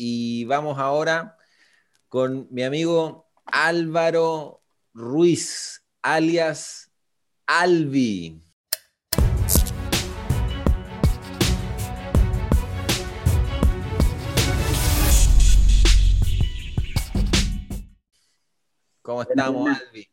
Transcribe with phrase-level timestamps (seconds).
[0.00, 1.36] y vamos ahora
[2.06, 4.62] con mi amigo Álvaro
[4.94, 6.92] Ruiz, alias
[7.48, 8.40] Albi.
[19.02, 20.08] ¿Cómo estamos, Albi?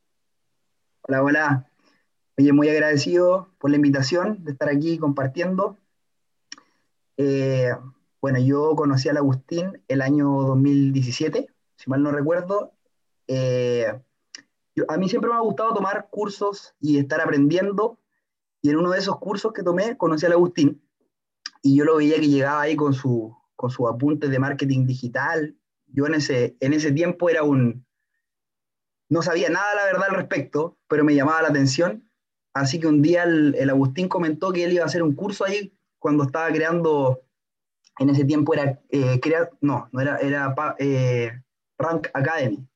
[1.01, 1.71] Hola, hola.
[2.39, 5.77] Oye, muy agradecido por la invitación de estar aquí compartiendo.
[7.17, 7.69] Eh,
[8.25, 12.73] bueno, yo conocí al Agustín el año 2017, si mal no recuerdo.
[13.27, 13.85] Eh,
[14.87, 17.99] a mí siempre me ha gustado tomar cursos y estar aprendiendo.
[18.63, 20.83] Y en uno de esos cursos que tomé, conocí al Agustín.
[21.61, 25.55] Y yo lo veía que llegaba ahí con su, con sus apuntes de marketing digital.
[25.85, 27.85] Yo en ese, en ese tiempo era un...
[29.07, 32.09] No sabía nada, la verdad, al respecto, pero me llamaba la atención.
[32.55, 35.45] Así que un día el, el Agustín comentó que él iba a hacer un curso
[35.45, 37.21] ahí cuando estaba creando
[37.99, 39.19] en ese tiempo era, eh,
[39.61, 41.31] no, no era, era eh,
[41.77, 42.67] Rank Academy.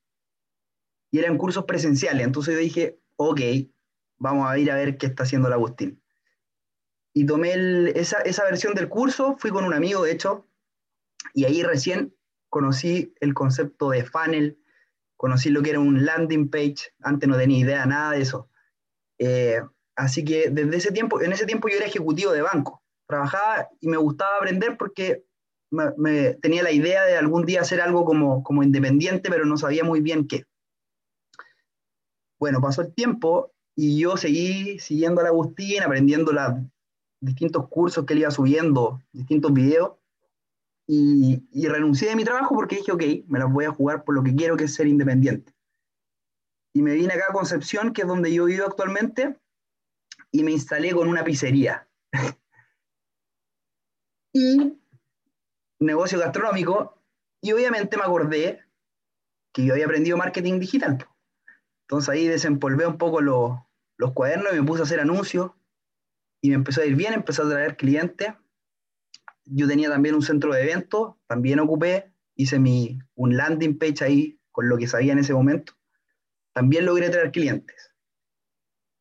[1.12, 2.26] Y eran cursos presenciales.
[2.26, 3.42] Entonces yo dije, ok,
[4.18, 6.02] vamos a ir a ver qué está haciendo el Agustín.
[7.14, 10.48] Y tomé esa, esa versión del curso, fui con un amigo, de hecho,
[11.34, 12.16] y ahí recién
[12.50, 14.60] conocí el concepto de funnel,
[15.18, 18.50] conocí lo que era un landing page, antes no tenía idea nada de eso.
[19.18, 19.60] Eh,
[19.96, 23.88] así que desde ese tiempo, en ese tiempo yo era ejecutivo de banco trabajaba y
[23.88, 25.26] me gustaba aprender porque
[25.72, 29.84] me, tenía la idea de algún día hacer algo como, como independiente, pero no sabía
[29.84, 30.46] muy bien qué.
[32.40, 36.54] Bueno, pasó el tiempo y yo seguí siguiendo a Agustín, aprendiendo los
[37.20, 39.94] distintos cursos que él iba subiendo, distintos videos,
[40.88, 44.16] y, y, renuncié de mi trabajo porque dije, ok, me las voy a jugar por
[44.16, 45.54] lo que quiero, que es ser independiente.
[46.74, 49.38] Y me vine acá a Concepción, que es donde yo vivo actualmente,
[50.32, 51.88] y me instalé con una pizzería.
[54.34, 54.78] y
[55.80, 57.02] negocio gastronómico,
[57.42, 58.60] y obviamente me acordé
[59.54, 61.08] que yo había aprendido marketing digital.
[61.84, 63.60] Entonces ahí desempolvé un poco los,
[64.14, 65.52] cuadernos y me puse a hacer anuncios
[66.42, 68.34] y me empezó a ir bien, empecé a traer clientes.
[69.46, 74.40] Yo tenía también un centro de eventos, también ocupé, hice mi, un landing page ahí
[74.52, 75.74] con lo que sabía en ese momento.
[76.54, 77.94] También logré traer clientes.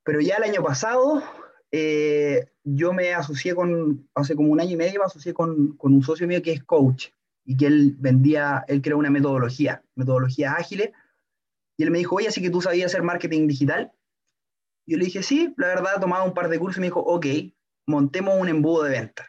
[0.05, 1.23] Pero ya el año pasado
[1.71, 5.93] eh, yo me asocié con, hace como un año y medio, me asocié con, con,
[5.93, 7.09] un socio mío que es coach
[7.45, 10.91] y que él vendía, él creó una metodología, metodología ágiles,
[11.77, 13.93] y él me dijo, oye, así que tú sabías hacer marketing digital.
[14.87, 17.27] Yo le dije, sí, la verdad, tomaba un par de cursos y me dijo, ok,
[17.87, 19.27] montemos un embudo de venta.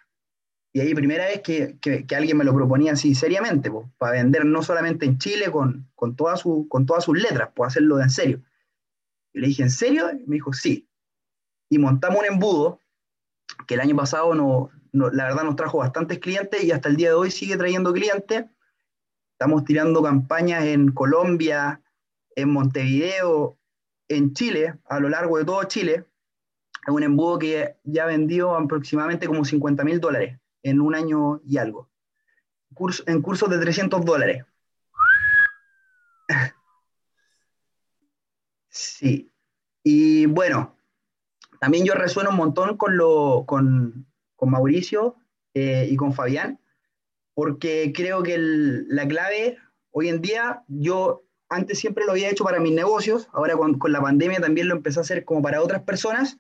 [0.73, 4.13] Y ahí primera vez que, que, que alguien me lo proponía así seriamente, pues, para
[4.13, 8.01] vender no solamente en Chile con, con, toda su, con todas sus letras, pues hacerlo
[8.01, 8.41] en serio.
[9.33, 10.09] Y le dije, ¿en serio?
[10.11, 10.88] Y me dijo, sí
[11.69, 12.79] y montamos un embudo
[13.67, 17.09] que el año pasado no, la verdad nos trajo bastantes clientes y hasta el día
[17.09, 18.45] de hoy sigue trayendo clientes.
[19.33, 21.81] Estamos tirando campañas en Colombia,
[22.35, 23.57] en Montevideo,
[24.07, 26.05] en Chile, a lo largo de todo Chile.
[26.85, 31.57] Es un embudo que ya vendió aproximadamente como 50 mil dólares en un año y
[31.57, 31.89] algo.
[33.05, 34.43] en cursos de 300 dólares.
[38.69, 39.31] sí.
[39.83, 40.78] Y bueno,
[41.59, 45.17] también yo resueno un montón con, lo, con, con Mauricio
[45.53, 46.59] eh, y con Fabián,
[47.33, 49.57] porque creo que la clave
[49.91, 53.91] hoy en día, yo antes siempre lo había hecho para mis negocios, ahora con, con,
[53.91, 56.37] la pandemia también lo empecé a hacer como para otras personas.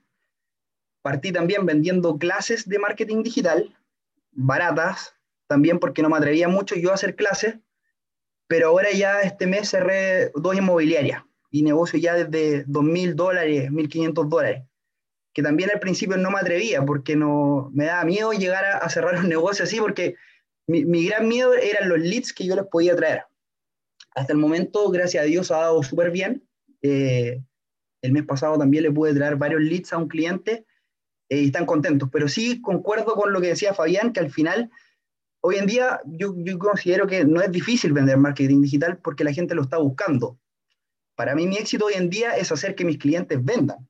[1.01, 3.75] Partí también vendiendo clases de marketing digital,
[4.31, 5.15] baratas,
[5.47, 7.57] también porque no me atrevía mucho yo a hacer clases,
[8.47, 14.29] pero ahora ya este mes cerré dos inmobiliarias y negocio ya desde 2.000 dólares, 1.500
[14.29, 14.68] dólares
[15.33, 19.19] que también al principio no me atrevía porque no, me daba miedo llegar a, cerrar
[19.19, 20.15] un negocio así, porque
[20.67, 23.23] mi, gran miedo eran los leads que yo les podía traer.
[24.15, 26.47] Hasta el momento, gracias a Dios, ha dado súper bien.
[26.81, 27.41] Eh,
[28.01, 30.65] el mes pasado también le pude traer varios leads a un cliente
[31.29, 32.09] eh, y están contentos.
[32.11, 34.69] Pero sí concuerdo con lo que decía Fabián, que al final,
[35.41, 39.55] hoy en día, yo considero que no es difícil vender marketing digital porque la gente
[39.55, 40.39] lo está buscando.
[41.15, 43.88] Para mí mi éxito hoy en día es hacer que mis clientes vendan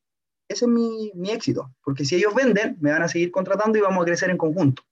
[0.49, 3.81] ese es mi, mi, éxito, porque si ellos venden, me van a seguir contratando y
[3.81, 4.83] vamos a crecer en conjunto.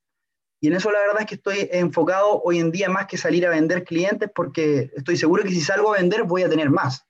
[0.59, 3.45] Y en eso la verdad es que estoy enfocado hoy en día más que salir
[3.45, 7.05] a vender clientes porque estoy seguro que si salgo a vender voy a tener más.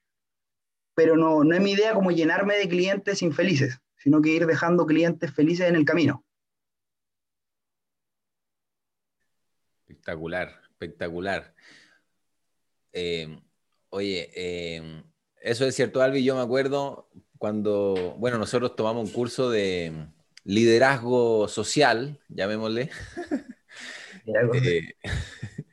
[0.96, 4.86] Pero no, no es mi idea como llenarme de clientes infelices, sino que ir dejando
[4.86, 6.26] clientes felices en el camino.
[9.82, 11.54] Espectacular, espectacular.
[12.94, 13.40] Eh,
[13.90, 15.04] oye, eh,
[15.42, 16.24] eso es cierto, Albi.
[16.24, 20.08] Yo me acuerdo cuando, bueno, nosotros tomamos un curso de
[20.44, 22.90] liderazgo social, llamémosle.
[24.30, 24.94] Eh,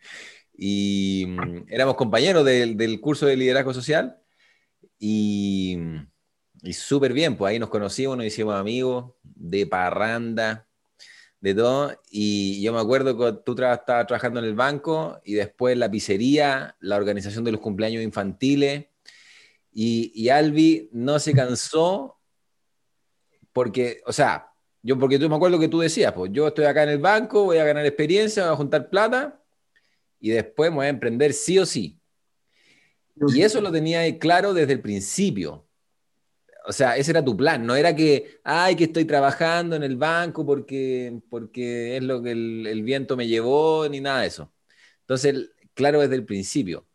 [0.56, 4.16] y mm, éramos compañeros del, curso de liderazgo social
[4.96, 5.76] y,
[6.62, 10.68] y súper bien, pues ahí nos conocimos, nos hicimos amigos de parranda,
[11.44, 12.00] de todo.
[12.10, 16.74] Y yo me acuerdo que tú estabas trabajando en el banco y después la pizzería,
[16.80, 18.86] la organización de los cumpleaños infantiles.
[19.74, 22.18] Y, y Albi no se cansó
[23.52, 26.84] porque, o sea, yo, porque tú me acuerdo que tú decías, pues yo estoy acá
[26.84, 29.42] en el banco, voy a ganar experiencia, voy a juntar plata
[30.20, 32.00] y después me voy a emprender sí o sí.
[33.28, 35.66] Y eso lo tenía claro desde el principio.
[36.66, 39.96] O sea, ese era tu plan, no era que, ay, que estoy trabajando en el
[39.96, 44.52] banco porque, porque es lo que el, el viento me llevó, ni nada de eso.
[45.00, 46.86] Entonces, claro desde el principio.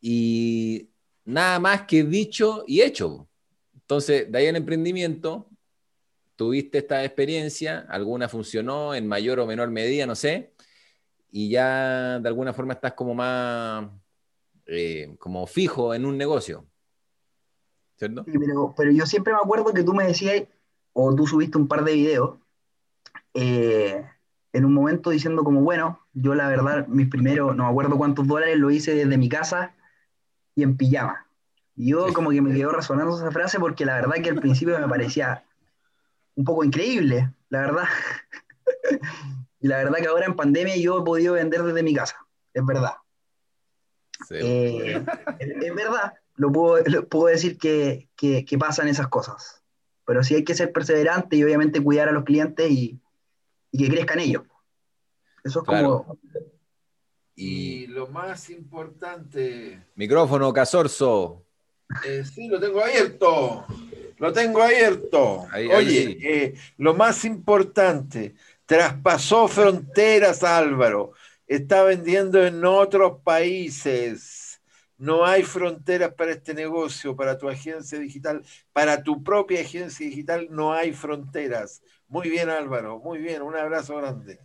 [0.00, 0.87] Y
[1.28, 3.28] nada más que dicho y hecho.
[3.74, 5.50] Entonces, de ahí el emprendimiento,
[6.36, 10.54] tuviste esta experiencia, alguna funcionó en mayor o menor medida, no sé,
[11.30, 13.90] y ya de alguna forma estás como más,
[14.66, 16.66] eh, como fijo en un negocio.
[17.96, 18.24] ¿Cierto?
[18.24, 20.44] Sí, pero, yo siempre me acuerdo que tú me decías,
[20.94, 22.38] o tú subiste un par de videos,
[23.34, 24.02] eh,
[24.54, 28.26] en un momento diciendo como, bueno, yo la verdad, mis primeros, no me acuerdo cuántos
[28.26, 29.74] dólares lo hice desde mi casa
[30.58, 31.24] y en pijama.
[31.76, 34.76] Y yo como que me quedó resonando esa frase porque la verdad que al principio
[34.76, 35.44] me parecía
[36.34, 37.84] un poco increíble, la verdad.
[39.60, 42.16] y la verdad que ahora en pandemia yo he podido vender desde mi casa,
[42.52, 42.94] es verdad.
[44.30, 45.00] Eh,
[45.38, 49.62] es, verdad, lo puedo, puedo decir que, que, pasan esas cosas.
[50.04, 53.00] Pero sí hay que ser perseverante y obviamente cuidar a los clientes y,
[53.70, 54.42] que crezcan ellos.
[55.44, 56.18] Eso es como...
[57.40, 59.80] Y lo más importante.
[59.94, 61.44] Micrófono, Casorzo.
[62.04, 63.64] Eh, sí, lo tengo abierto.
[64.16, 65.46] Lo tengo abierto.
[65.54, 68.34] Oye, eh, lo más importante,
[68.66, 71.12] traspasó fronteras, Álvaro.
[71.46, 74.60] Está vendiendo en otros países.
[74.96, 78.42] No hay fronteras para este negocio, para tu agencia digital,
[78.72, 81.82] para tu propia agencia digital, no hay fronteras.
[82.08, 83.42] Muy bien, Álvaro, muy bien.
[83.42, 84.40] Un abrazo grande.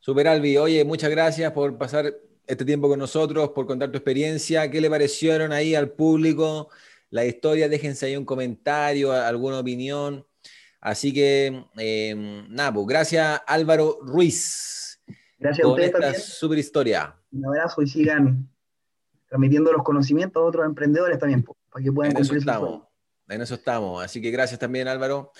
[0.00, 2.12] Super Albi, oye, muchas gracias por pasar
[2.46, 4.70] este tiempo con nosotros, por contar tu experiencia.
[4.70, 6.68] ¿Qué le parecieron ahí al público?
[7.10, 10.24] la historia, déjense ahí un comentario, alguna opinión.
[10.80, 15.00] Así que, eh, nada, pues gracias Álvaro Ruiz.
[15.38, 17.16] Gracias a ustedes esta super historia.
[17.32, 18.48] Un abrazo y sigan
[19.28, 22.82] transmitiendo los conocimientos a otros emprendedores también, pues, para que puedan en cumplir eso estamos,
[23.28, 24.04] En eso estamos.
[24.04, 25.32] Así que gracias también Álvaro.